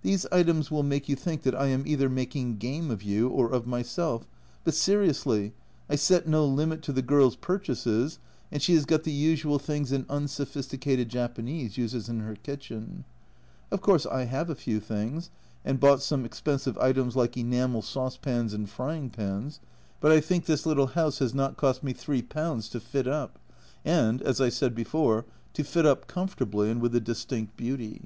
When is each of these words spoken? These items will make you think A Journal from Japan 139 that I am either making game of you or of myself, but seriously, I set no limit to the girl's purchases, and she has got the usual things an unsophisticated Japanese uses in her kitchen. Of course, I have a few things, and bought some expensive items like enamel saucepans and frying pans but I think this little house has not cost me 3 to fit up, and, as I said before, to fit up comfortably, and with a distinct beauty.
These 0.00 0.24
items 0.32 0.70
will 0.70 0.82
make 0.82 1.10
you 1.10 1.14
think 1.14 1.42
A 1.44 1.52
Journal 1.52 1.60
from 1.60 1.60
Japan 1.60 1.78
139 2.08 2.08
that 2.08 2.08
I 2.08 2.08
am 2.08 2.16
either 2.16 2.20
making 2.22 2.56
game 2.56 2.90
of 2.90 3.02
you 3.02 3.28
or 3.28 3.52
of 3.52 3.66
myself, 3.66 4.26
but 4.64 4.72
seriously, 4.72 5.52
I 5.90 5.94
set 5.94 6.26
no 6.26 6.46
limit 6.46 6.80
to 6.84 6.92
the 6.94 7.02
girl's 7.02 7.36
purchases, 7.36 8.18
and 8.50 8.62
she 8.62 8.72
has 8.74 8.86
got 8.86 9.02
the 9.02 9.12
usual 9.12 9.58
things 9.58 9.92
an 9.92 10.06
unsophisticated 10.08 11.10
Japanese 11.10 11.76
uses 11.76 12.08
in 12.08 12.20
her 12.20 12.34
kitchen. 12.36 13.04
Of 13.70 13.82
course, 13.82 14.06
I 14.06 14.24
have 14.24 14.48
a 14.48 14.54
few 14.54 14.80
things, 14.80 15.28
and 15.66 15.78
bought 15.78 16.00
some 16.00 16.24
expensive 16.24 16.78
items 16.78 17.14
like 17.14 17.36
enamel 17.36 17.82
saucepans 17.82 18.54
and 18.54 18.70
frying 18.70 19.10
pans 19.10 19.60
but 20.00 20.10
I 20.10 20.22
think 20.22 20.46
this 20.46 20.64
little 20.64 20.86
house 20.96 21.18
has 21.18 21.34
not 21.34 21.58
cost 21.58 21.84
me 21.84 21.92
3 21.92 22.22
to 22.22 22.62
fit 22.80 23.06
up, 23.06 23.38
and, 23.84 24.22
as 24.22 24.40
I 24.40 24.48
said 24.48 24.74
before, 24.74 25.26
to 25.52 25.62
fit 25.62 25.84
up 25.84 26.06
comfortably, 26.06 26.70
and 26.70 26.80
with 26.80 26.94
a 26.94 27.00
distinct 27.00 27.54
beauty. 27.58 28.04